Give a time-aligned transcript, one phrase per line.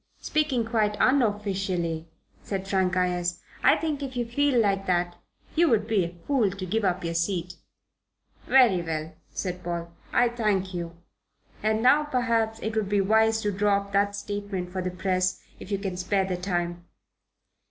[0.19, 2.07] "Speaking quite unofficially,"
[2.41, 5.15] said Frank Ayres, "I think, if you feel like that,
[5.53, 7.57] you would be a fool to give up your seat."
[8.47, 10.97] "Very well," said Paul, "I thank you.
[11.61, 15.39] And now, perhaps, it would be wise to draw up that statement for the press,
[15.59, 16.83] if you can spare the time."